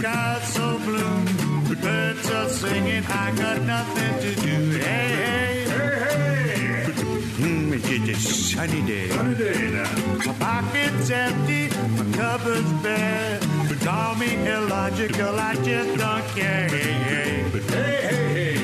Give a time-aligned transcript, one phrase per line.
[0.00, 1.68] Never seen the sky so blue.
[1.68, 4.78] The birds are singing, I got nothing to do.
[4.78, 6.92] Hey, hey, hey, hey.
[7.38, 9.08] Mm, it's a sunny day.
[9.08, 10.26] Sunny day now.
[10.26, 13.40] My pocket's empty, my cupboard's bare.
[13.68, 16.68] But call me illogical, I just don't care.
[16.68, 18.58] Hey, hey, hey, hey, hey.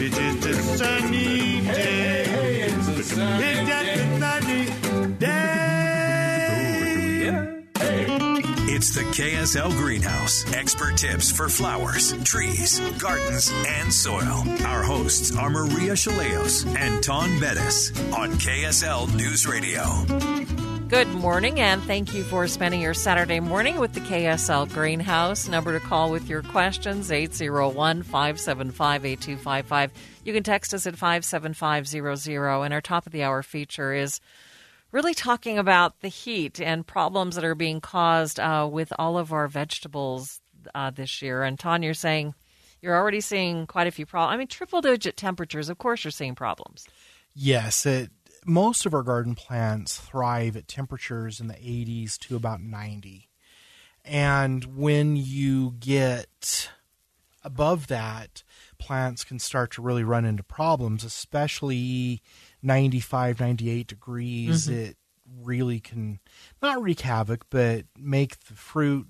[0.00, 1.64] It's just a sunny day.
[1.64, 4.77] Hey, hey, it's a sunny it's just a sunny day.
[8.78, 10.44] It's the KSL Greenhouse.
[10.54, 14.44] Expert tips for flowers, trees, gardens, and soil.
[14.64, 19.82] Our hosts are Maria Shilaos and Taun Beddes on KSL News Radio.
[20.86, 25.48] Good morning, and thank you for spending your Saturday morning with the KSL Greenhouse.
[25.48, 29.90] Number to call with your questions 801 575 8255.
[30.22, 32.62] You can text us at 57500.
[32.62, 34.20] And our top of the hour feature is
[34.92, 39.32] really talking about the heat and problems that are being caused uh, with all of
[39.32, 40.40] our vegetables
[40.74, 41.42] uh, this year.
[41.42, 42.34] And Taun, you're saying
[42.80, 44.34] you're already seeing quite a few problems.
[44.34, 46.86] I mean, triple digit temperatures, of course, you're seeing problems.
[47.34, 48.10] Yes, it,
[48.46, 53.28] most of our garden plants thrive at temperatures in the 80s to about 90.
[54.04, 56.70] And when you get
[57.44, 58.42] above that,
[58.78, 62.22] plants can start to really run into problems, especially
[62.62, 64.66] 95, 98 degrees.
[64.68, 64.80] Mm-hmm.
[64.80, 64.96] It
[65.42, 66.20] really can
[66.62, 69.08] not wreak havoc, but make the fruit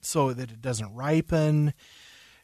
[0.00, 1.74] so that it doesn't ripen.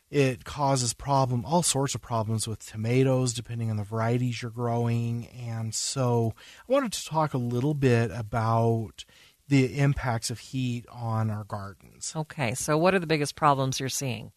[0.09, 5.27] It causes problem, all sorts of problems with tomatoes, depending on the varieties you're growing.
[5.27, 6.33] And so,
[6.69, 9.05] I wanted to talk a little bit about
[9.49, 12.13] the impacts of heat on our gardens.
[12.15, 14.33] Okay, so what are the biggest problems you're seeing?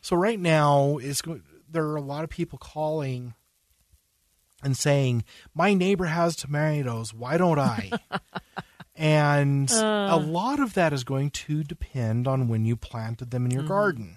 [0.00, 1.22] So right now is
[1.68, 3.34] there are a lot of people calling
[4.64, 5.22] and saying,
[5.54, 7.14] "My neighbor has tomatoes.
[7.14, 7.92] Why don't I?"
[8.96, 10.08] and uh.
[10.10, 13.60] a lot of that is going to depend on when you planted them in your
[13.60, 13.68] mm-hmm.
[13.68, 14.16] garden.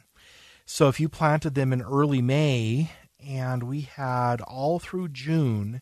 [0.66, 2.91] So if you planted them in early May
[3.25, 5.81] and we had all through June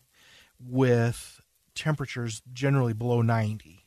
[0.60, 1.40] with
[1.74, 3.84] temperatures generally below 90.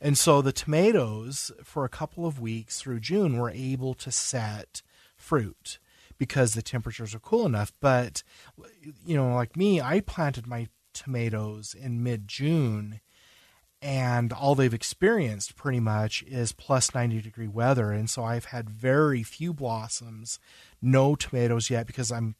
[0.00, 4.82] And so the tomatoes for a couple of weeks through June were able to set
[5.16, 5.78] fruit
[6.18, 7.72] because the temperatures are cool enough.
[7.80, 8.22] But,
[9.06, 13.00] you know, like me, I planted my tomatoes in mid June
[13.80, 18.68] and all they've experienced pretty much is plus 90 degree weather and so i've had
[18.68, 20.38] very few blossoms
[20.82, 22.34] no tomatoes yet because i'm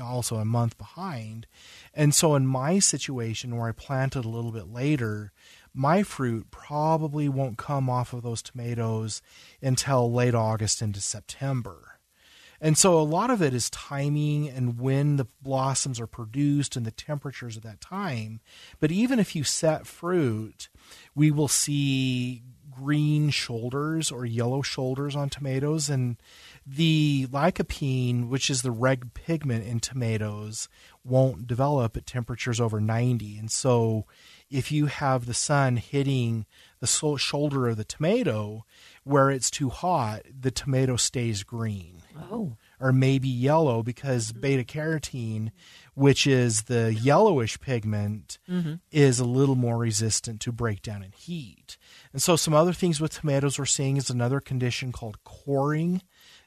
[0.00, 1.46] also a month behind
[1.94, 5.32] and so in my situation where i planted a little bit later
[5.74, 9.22] my fruit probably won't come off of those tomatoes
[9.60, 11.95] until late august into september
[12.60, 16.86] and so a lot of it is timing and when the blossoms are produced and
[16.86, 18.40] the temperatures at that time.
[18.80, 20.68] But even if you set fruit,
[21.14, 22.42] we will see
[22.76, 26.16] green shoulders or yellow shoulders on tomatoes and
[26.66, 30.68] the lycopene which is the red pigment in tomatoes
[31.04, 34.04] won't develop at temperatures over 90 and so
[34.50, 36.44] if you have the sun hitting
[36.80, 38.64] the shoulder of the tomato
[39.04, 42.56] where it's too hot the tomato stays green Oh.
[42.80, 45.50] Or maybe yellow because beta carotene,
[45.96, 48.74] which is the yellowish pigment, mm-hmm.
[48.92, 51.78] is a little more resistant to breakdown in heat.
[52.12, 56.02] And so, some other things with tomatoes we're seeing is another condition called coring,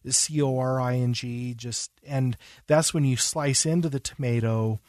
[0.07, 1.55] C O R I N G.
[1.55, 2.37] Just and
[2.67, 4.79] that's when you slice into the tomato,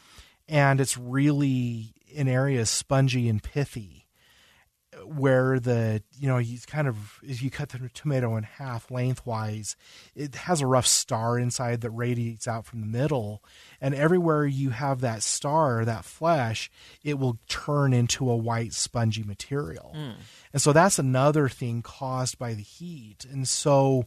[0.47, 4.00] and it's really in areas spongy and pithy
[5.05, 9.75] where the you know you kind of if you cut the tomato in half lengthwise
[10.15, 13.43] it has a rough star inside that radiates out from the middle.
[13.79, 16.69] And everywhere you have that star that flesh
[17.03, 19.93] it will turn into a white spongy material.
[19.95, 20.15] Mm.
[20.53, 23.25] and so that's another thing caused by the heat.
[23.29, 24.05] And so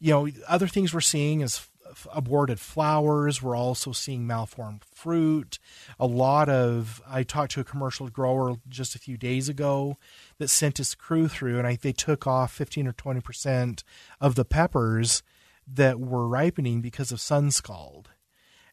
[0.00, 1.68] you know other things we're seeing is
[2.12, 3.42] aborted flowers.
[3.42, 5.58] We're also seeing malformed fruit.
[5.98, 9.96] A lot of I talked to a commercial grower just a few days ago
[10.38, 13.84] that sent his crew through, and I, they took off fifteen or twenty percent
[14.20, 15.22] of the peppers
[15.66, 18.10] that were ripening because of sun scald.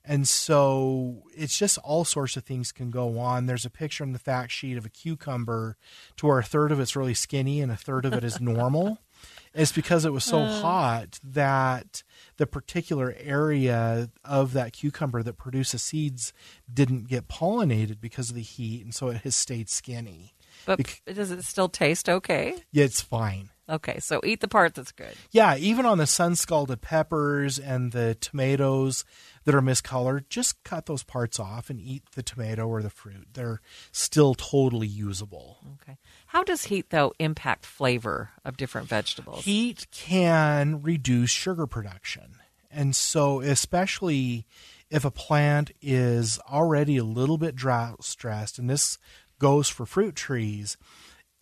[0.03, 3.45] And so it's just all sorts of things can go on.
[3.45, 5.77] There's a picture in the fact sheet of a cucumber
[6.17, 8.97] to where a third of it's really skinny and a third of it is normal.
[9.53, 10.61] It's because it was so uh.
[10.61, 12.03] hot that
[12.37, 16.33] the particular area of that cucumber that produces seeds
[16.73, 20.33] didn't get pollinated because of the heat, and so it has stayed skinny.
[20.65, 22.63] But does it still taste okay?
[22.71, 23.49] Yeah, it's fine.
[23.71, 25.13] Okay, so eat the part that's good.
[25.31, 29.05] Yeah, even on the sun scalded peppers and the tomatoes
[29.45, 33.29] that are miscolored, just cut those parts off and eat the tomato or the fruit.
[33.33, 33.61] They're
[33.93, 35.57] still totally usable.
[35.81, 35.97] Okay.
[36.27, 39.45] How does heat though impact flavor of different vegetables?
[39.45, 42.35] Heat can reduce sugar production.
[42.69, 44.45] And so, especially
[44.89, 48.97] if a plant is already a little bit drought stressed, and this
[49.39, 50.77] goes for fruit trees,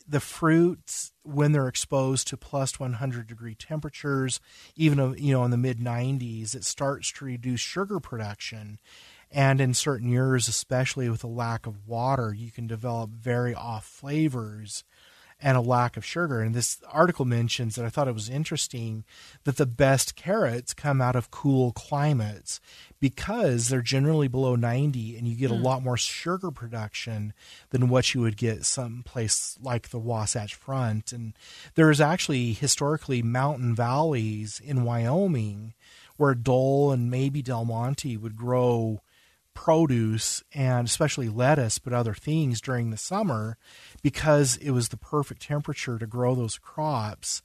[0.10, 4.40] the fruits when they're exposed to plus 100 degree temperatures
[4.76, 8.80] even uh, you know in the mid 90s it starts to reduce sugar production.
[9.32, 13.86] And in certain years especially with a lack of water you can develop very off
[13.86, 14.84] flavors
[15.42, 19.06] and a lack of sugar and this article mentions that I thought it was interesting
[19.46, 22.60] that the best carrots come out of cool climates
[23.00, 25.64] because they're generally below 90 and you get a hmm.
[25.64, 27.34] lot more sugar production
[27.70, 31.14] than what you would get someplace like the Wasatch Front.
[31.14, 31.34] And
[31.76, 35.74] there's actually historically mountain valleys in Wyoming
[36.18, 39.02] where Dole and maybe Del Monte would grow
[39.60, 43.58] produce and especially lettuce, but other things during the summer
[44.02, 47.42] because it was the perfect temperature to grow those crops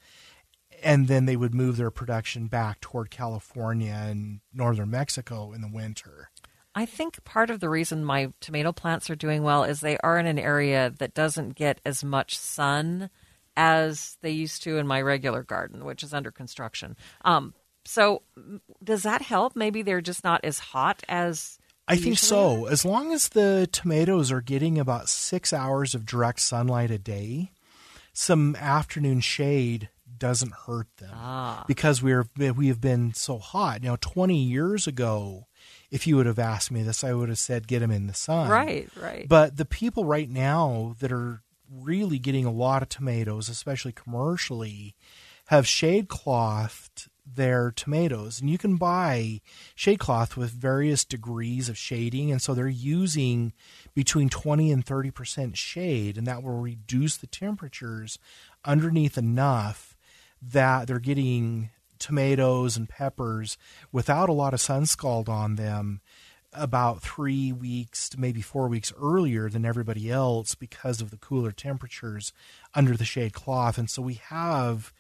[0.81, 5.71] and then they would move their production back toward California and northern Mexico in the
[5.73, 6.31] winter.
[6.73, 10.17] I think part of the reason my tomato plants are doing well is they are
[10.17, 13.11] in an area that doesn't get as much sun
[13.57, 16.97] as they used to in my regular garden, which is under construction.
[17.25, 18.23] Um, so,
[18.83, 19.57] does that help?
[19.57, 21.59] Maybe they're just not as hot as.
[21.87, 22.67] I think so.
[22.67, 27.53] As long as the tomatoes are getting about six hours of direct sunlight a day,
[28.13, 31.65] some afternoon shade doesn't hurt them Ah.
[31.67, 33.83] because we're we have been so hot.
[33.83, 35.47] Now, twenty years ago,
[35.91, 38.15] if you would have asked me this, I would have said get them in the
[38.15, 38.49] sun.
[38.49, 39.29] Right, right.
[39.29, 44.95] But the people right now that are really getting a lot of tomatoes, especially commercially,
[45.49, 48.41] have shade clothed their tomatoes.
[48.41, 49.41] And you can buy
[49.75, 52.31] shade cloth with various degrees of shading.
[52.31, 53.53] And so they're using
[53.95, 58.19] between 20 and 30% shade, and that will reduce the temperatures
[58.65, 59.97] underneath enough
[60.43, 63.57] that they're getting tomatoes and peppers
[63.91, 66.01] without a lot of sun scald on them
[66.53, 71.51] about three weeks to maybe four weeks earlier than everybody else because of the cooler
[71.51, 72.33] temperatures
[72.75, 73.77] under the shade cloth.
[73.77, 74.93] And so we have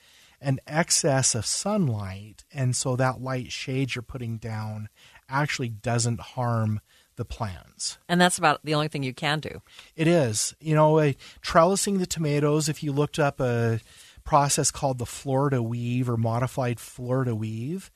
[0.44, 2.44] an excess of sunlight.
[2.52, 4.88] And so that light shade you're putting down
[5.28, 6.80] actually doesn't harm
[7.16, 7.98] the plants.
[8.08, 9.62] and that's about the only thing you can do.
[9.94, 10.54] It is.
[10.60, 11.12] You know, uh,
[11.42, 13.80] trellising the tomatoes, if you looked up a
[14.24, 17.90] process called the Florida weave or modified Florida weave,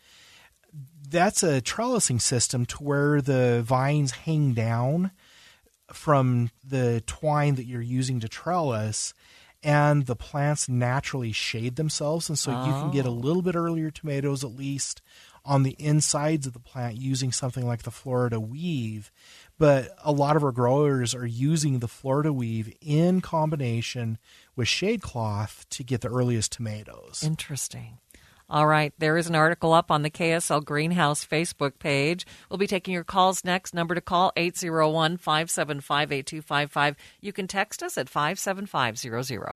[1.10, 5.10] that's a trellising system to where the vines hang down
[5.92, 9.14] from the twine that you're using to trellis
[9.62, 13.12] and the plants naturally shade themselves and so you can get a oh.
[13.12, 15.02] little bit earlier tomatoes at least
[15.44, 19.10] on the insides of the plant using something like the Florida weave
[19.58, 24.18] but a lot of our growers are using the Florida weave in combination
[24.54, 27.22] with shade cloth to get the earliest tomatoes.
[27.24, 27.98] Interesting.
[28.50, 32.26] All right, there is an article up on the KSL Greenhouse Facebook page.
[32.48, 33.74] We'll be taking your calls next.
[33.74, 36.96] Number to call 801 575 8255.
[37.20, 39.52] You can text us at 57500.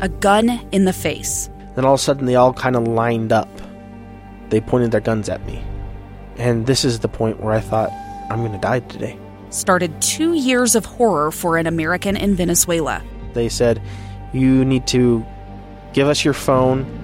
[0.00, 1.48] A gun in the face.
[1.76, 3.48] Then all of a sudden, they all kind of lined up.
[4.48, 5.62] They pointed their guns at me.
[6.36, 7.92] And this is the point where I thought,
[8.30, 9.16] I'm going to die today.
[9.50, 13.00] Started two years of horror for an American in Venezuela.
[13.32, 13.80] They said,
[14.32, 15.24] You need to
[15.92, 17.03] give us your phone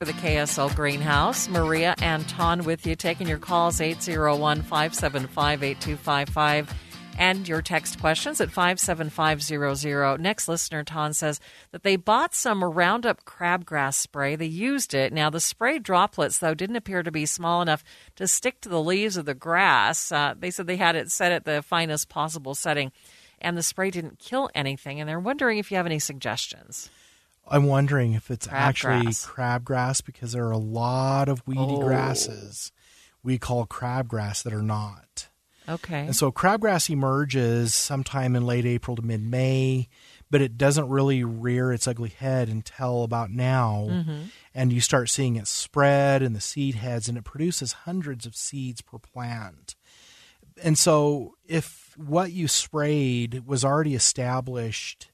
[0.00, 6.74] For the KSL Greenhouse, Maria and Taun with you, taking your calls 801 575 8255
[7.18, 10.18] and your text questions at 57500.
[10.18, 11.38] Next listener, Taun says
[11.72, 14.36] that they bought some Roundup crabgrass spray.
[14.36, 15.12] They used it.
[15.12, 17.84] Now, the spray droplets, though, didn't appear to be small enough
[18.16, 20.10] to stick to the leaves of the grass.
[20.10, 22.90] Uh, they said they had it set at the finest possible setting.
[23.38, 24.98] and the spray didn't kill anything.
[24.98, 26.88] And they're wondering if you have any suggestions.
[27.48, 29.26] I'm wondering if it's actually Crabgrass.
[29.64, 31.80] crabgrass because there are a lot of weedy Oh.
[31.80, 32.72] grasses
[33.22, 35.28] we call crabgrass that are not.
[35.68, 36.00] Okay.
[36.06, 39.88] And so crabgrass emerges sometime in late April to mid May,
[40.30, 43.86] but it doesn't really rear its ugly head until about now.
[43.90, 44.22] Mm-hmm.
[44.54, 48.34] And you start seeing it spread in the seed heads, and it produces hundreds of
[48.34, 49.76] seeds per plant.
[50.62, 55.10] And so, if what you sprayed was already established,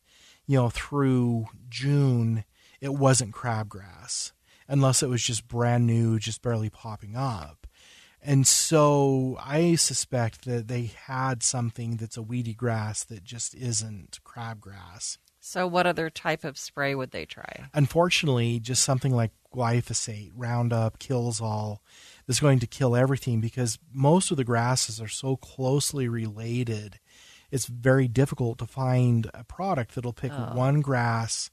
[0.46, 2.44] you know, through June,
[2.80, 4.32] it wasn't crabgrass,
[4.68, 7.66] unless it was just brand new, just barely popping up.
[8.22, 14.18] And so I suspect that they had something that's a weedy grass that just isn't
[14.24, 15.18] crabgrass.
[15.38, 17.68] So, what other type of spray would they try?
[17.72, 21.82] Unfortunately, just something like glyphosate, Roundup, kills all,
[22.26, 26.98] is going to kill everything because most of the grasses are so closely related.
[27.50, 30.52] It's very difficult to find a product that'll pick oh.
[30.54, 31.50] one grass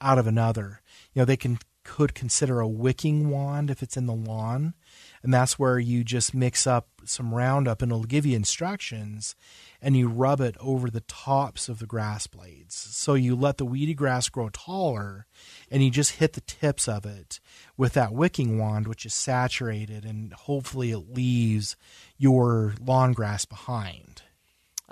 [0.00, 0.80] out of another.
[1.12, 4.74] You know, they can could consider a wicking wand if it's in the lawn,
[5.22, 9.34] and that's where you just mix up some Roundup and it'll give you instructions,
[9.80, 12.74] and you rub it over the tops of the grass blades.
[12.76, 15.26] So you let the weedy grass grow taller,
[15.70, 17.40] and you just hit the tips of it
[17.76, 21.76] with that wicking wand, which is saturated, and hopefully it leaves
[22.18, 24.22] your lawn grass behind.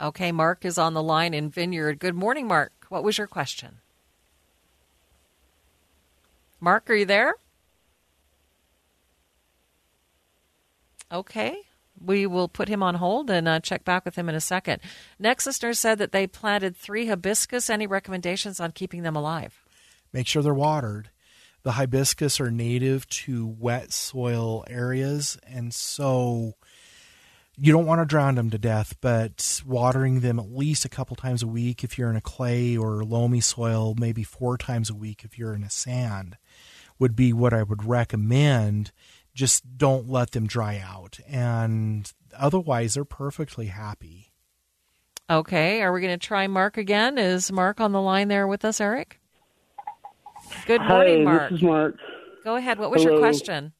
[0.00, 1.98] Okay, Mark is on the line in Vineyard.
[1.98, 2.72] Good morning, Mark.
[2.88, 3.78] What was your question?
[6.60, 7.34] Mark, are you there?
[11.10, 11.56] Okay.
[12.00, 14.80] We will put him on hold and uh, check back with him in a second.
[15.18, 17.68] Next listener said that they planted three hibiscus.
[17.68, 19.60] Any recommendations on keeping them alive?
[20.12, 21.10] make sure they're watered.
[21.62, 26.54] The hibiscus are native to wet soil areas, and so
[27.60, 31.16] you don't want to drown them to death, but watering them at least a couple
[31.16, 34.94] times a week if you're in a clay or loamy soil, maybe four times a
[34.94, 36.36] week if you're in a sand,
[36.98, 38.92] would be what I would recommend.
[39.34, 44.32] Just don't let them dry out, and otherwise, they're perfectly happy.
[45.30, 45.82] Okay.
[45.82, 47.18] Are we going to try Mark again?
[47.18, 49.20] Is Mark on the line there with us, Eric?
[50.66, 51.50] Good morning, Hi, Mark.
[51.50, 51.96] this is Mark.
[52.44, 52.78] Go ahead.
[52.78, 53.72] What was your question?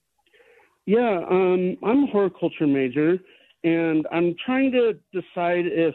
[0.87, 3.19] Yeah, um, I'm a horticulture major,
[3.65, 5.95] and I'm trying to decide if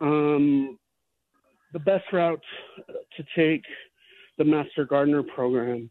[0.00, 0.78] um,
[1.72, 2.42] the best route
[3.16, 3.62] to take
[4.38, 5.90] the Master Gardener program.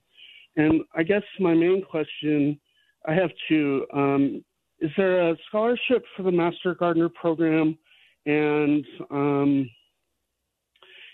[0.55, 2.59] And I guess my main question
[3.07, 4.43] I have two: um,
[4.79, 7.77] Is there a scholarship for the Master Gardener program?
[8.25, 9.69] And um,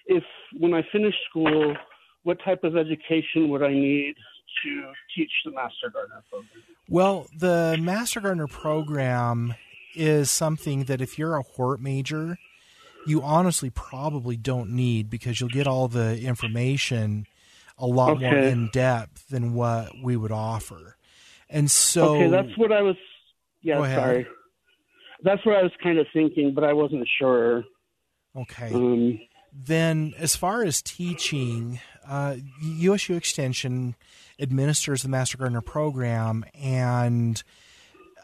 [0.06, 0.24] if
[0.58, 1.76] when I finish school,
[2.24, 4.16] what type of education would I need
[4.64, 6.64] to teach the Master Gardener program?
[6.88, 9.56] Well, the Master Gardener program
[9.96, 12.38] is something that if you're a hort major,
[13.06, 17.26] you honestly probably don't need because you'll get all the information
[17.78, 20.98] a lot more in depth than what we would offer.
[21.50, 22.96] And so okay, that's what I was.
[23.62, 24.28] Yeah, sorry.
[25.24, 27.64] That's what I was kind of thinking, but I wasn't sure.
[28.36, 28.72] okay.
[28.74, 29.20] Um,
[29.54, 31.80] then as far as teaching,
[32.10, 33.96] uh, USU Extension
[34.40, 37.42] administers the Master Gardener program, and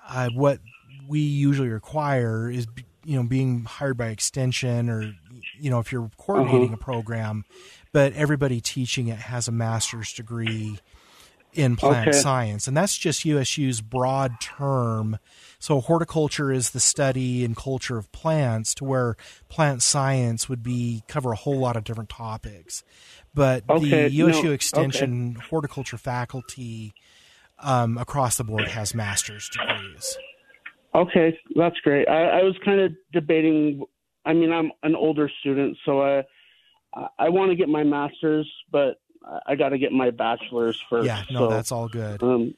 [0.10, 0.60] uh, what
[1.08, 2.66] we usually require is
[3.06, 5.14] you know being hired by Extension or
[5.60, 7.46] you know if you're coordinating a program,
[7.92, 10.80] but everybody teaching it has a master's degree
[11.54, 12.20] in plant Okay.
[12.20, 15.18] science, and that's just USU's broad term.
[15.58, 19.16] So horticulture is the study and culture of plants, to where
[19.48, 22.84] plant science would be cover a whole lot of different topics.
[23.36, 26.94] But Okay, the USU no, Extension horticulture faculty
[27.60, 30.18] um, across the board has master's degrees.
[30.96, 32.08] okay, that's great.
[32.08, 33.84] I, I was kind of debating.
[34.26, 36.24] I mean, I'm an older student, so I
[37.20, 39.02] I, want to get my master's, but
[39.46, 41.06] I- got to get my bachelor's first.
[41.06, 42.24] Yeah, no, so, that's all good.
[42.24, 42.56] Um,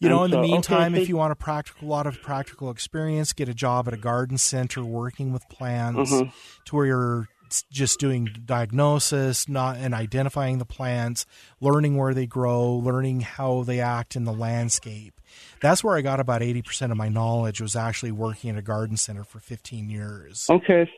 [0.00, 2.20] You know, in and the so- okay, meantime, if you want a practical, lot of
[2.20, 6.30] practical experience, get a job at a garden center working with plants, Uh-huh.
[6.66, 11.26] to where you're s- just doing diagnosis, not and identifying the plants,
[11.60, 15.20] learning where they grow, learning how they act in the landscape.
[15.60, 17.60] That's where I got about eighty percent of my knowledge.
[17.60, 20.46] Was actually working at a garden center for fifteen years.
[20.50, 20.90] Okay,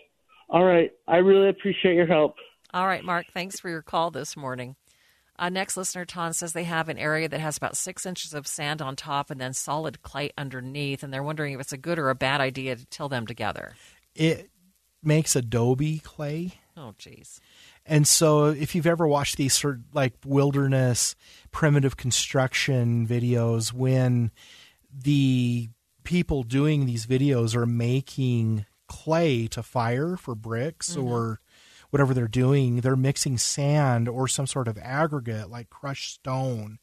[0.48, 0.90] all right.
[1.08, 2.36] I really appreciate your help.
[2.74, 4.76] All right, Mark, thanks for your call this morning.
[5.38, 8.46] Uh, next listener, Taun, says they have an area that has about six inches of
[8.46, 11.98] sand on top and then solid clay underneath, and they're wondering if it's a good
[11.98, 13.74] or a bad idea to till them together.
[14.14, 14.50] It
[15.02, 16.54] makes adobe clay.
[16.76, 17.40] Oh, jeez.
[17.84, 21.14] And so, if you've ever watched these sort of like wilderness
[21.50, 24.30] primitive construction videos, when
[24.92, 25.68] the
[26.04, 31.06] people doing these videos are making clay to fire for bricks mm-hmm.
[31.06, 31.40] or
[31.90, 32.76] whatever they're doing.
[32.76, 36.78] They're mixing sand or some sort of aggregate like crushed stone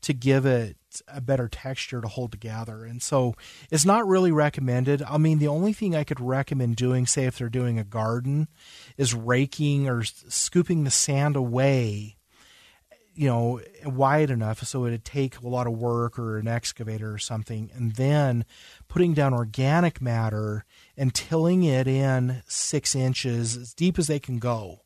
[0.00, 0.76] to give it
[1.08, 2.84] a better texture to hold together.
[2.84, 3.34] And so
[3.70, 5.02] it's not really recommended.
[5.02, 8.48] I mean, the only thing I could recommend doing, say if they're doing a garden,
[8.96, 12.16] is raking or scooping the sand away,
[13.14, 17.18] you know, wide enough so it'd take a lot of work or an excavator or
[17.18, 18.44] something, and then
[18.88, 20.64] putting down organic matter
[20.96, 24.83] and tilling it in six inches as deep as they can go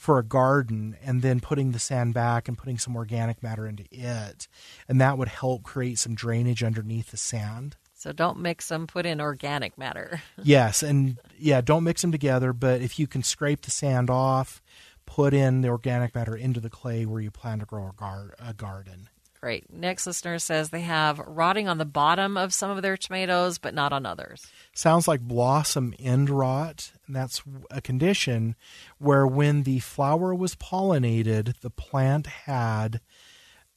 [0.00, 3.84] for a garden and then putting the sand back and putting some organic matter into
[3.90, 4.48] it.
[4.88, 7.76] And that would help create some drainage underneath the sand.
[7.92, 10.22] So don't mix them, put in organic matter.
[10.42, 14.62] Yes, and yeah, don't mix them together, but if you can scrape the sand off,
[15.04, 18.34] put in the organic matter into the clay where you plan to grow a, gar-
[18.38, 19.10] a garden.
[19.40, 19.72] Great.
[19.72, 23.72] Next listener says they have rotting on the bottom of some of their tomatoes, but
[23.72, 24.46] not on others.
[24.74, 26.92] sounds like blossom end rot.
[27.06, 28.54] And that's a condition
[28.98, 33.00] where when the flower was pollinated, the plant had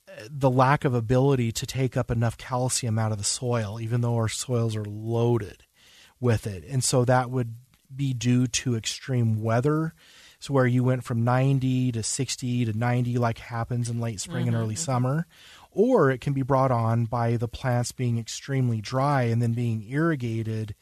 [0.10, 4.02] uh, the lack of ability to take up enough calcium out of the soil, even
[4.02, 5.64] though our soils are loaded
[6.20, 6.66] with it.
[6.68, 7.56] And so that would
[7.96, 9.94] be due to extreme weather.
[10.44, 14.46] So where you went from 90 to 60 to 90 like happens in late spring
[14.50, 15.26] and early summer
[15.72, 19.90] or it can be brought on by the plants being extremely dry and then being
[19.90, 20.76] irrigated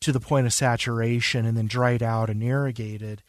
[0.00, 3.22] to the point of saturation and then dried out and irrigated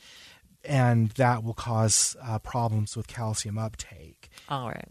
[0.63, 4.89] and that will cause uh, problems with calcium uptake All right.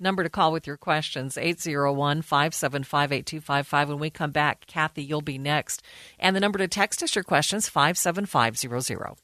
[0.00, 3.88] Number to call with your questions 801 575 8255.
[3.90, 5.80] When we come back, Kathy, you'll be next.
[6.18, 9.16] And the number to text us your questions 57500.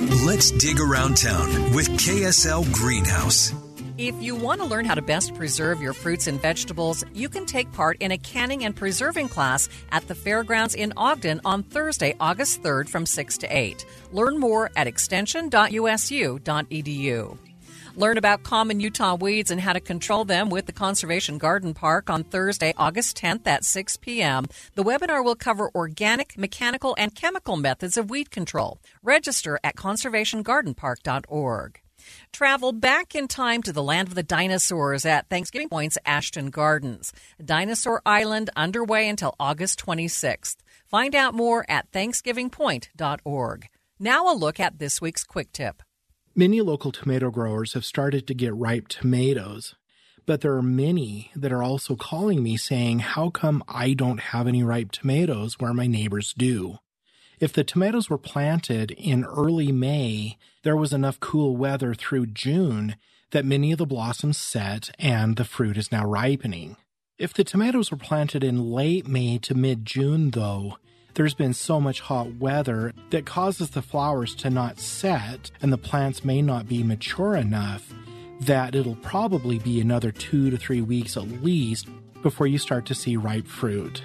[0.00, 3.52] Let's dig around town with KSL Greenhouse.
[3.98, 7.44] If you want to learn how to best preserve your fruits and vegetables, you can
[7.44, 12.14] take part in a canning and preserving class at the fairgrounds in Ogden on Thursday,
[12.18, 13.84] August 3rd from 6 to 8.
[14.10, 17.49] Learn more at extension.usu.edu.
[17.96, 22.08] Learn about common Utah weeds and how to control them with the Conservation Garden Park
[22.08, 24.46] on Thursday, August 10th at 6 p.m.
[24.74, 28.78] The webinar will cover organic, mechanical, and chemical methods of weed control.
[29.02, 31.80] Register at conservationgardenpark.org.
[32.32, 37.12] Travel back in time to the land of the dinosaurs at Thanksgiving Point's Ashton Gardens.
[37.44, 40.56] Dinosaur Island underway until August 26th.
[40.86, 43.68] Find out more at thanksgivingpoint.org.
[43.98, 45.82] Now a look at this week's quick tip.
[46.34, 49.74] Many local tomato growers have started to get ripe tomatoes,
[50.26, 54.46] but there are many that are also calling me saying, How come I don't have
[54.46, 56.78] any ripe tomatoes where my neighbors do?
[57.40, 62.94] If the tomatoes were planted in early May, there was enough cool weather through June
[63.32, 66.76] that many of the blossoms set and the fruit is now ripening.
[67.18, 70.76] If the tomatoes were planted in late May to mid June, though,
[71.14, 75.78] there's been so much hot weather that causes the flowers to not set and the
[75.78, 77.92] plants may not be mature enough
[78.40, 81.88] that it'll probably be another two to three weeks at least
[82.22, 84.02] before you start to see ripe fruit.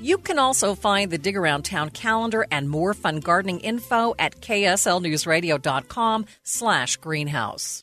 [0.00, 4.40] You can also find the Dig Around Town calendar and more fun gardening info at
[4.40, 7.82] kslnewsradio.com slash greenhouse.